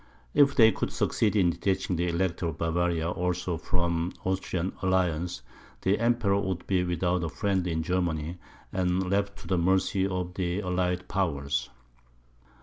[0.33, 5.43] If they could succeed in detaching the Elector of Bavaria also from the Austrian alliance,
[5.81, 8.39] the Emperor would be without a friend in Germany
[8.73, 11.69] and left to the mercy of the allied powers.